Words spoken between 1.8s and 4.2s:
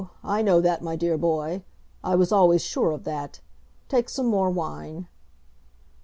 I was always sure of that. Take